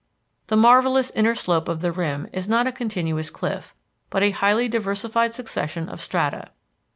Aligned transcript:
The 0.47 0.57
marvellous 0.57 1.11
inner 1.11 1.35
slope 1.35 1.67
of 1.67 1.81
the 1.81 1.91
rim 1.91 2.27
is 2.33 2.49
not 2.49 2.65
a 2.65 2.71
continuous 2.71 3.29
cliff, 3.29 3.75
but 4.09 4.23
a 4.23 4.31
highly 4.31 4.67
diversified 4.67 5.35
succession 5.35 5.87
of 5.87 6.01
strata. 6.01 6.47